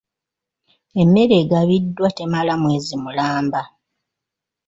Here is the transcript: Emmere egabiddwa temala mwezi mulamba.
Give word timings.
Emmere 1.01 1.35
egabiddwa 1.43 2.07
temala 2.17 2.53
mwezi 2.61 2.95
mulamba. 3.03 3.61